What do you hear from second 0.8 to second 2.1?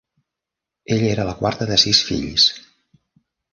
Ella era la quarta de sis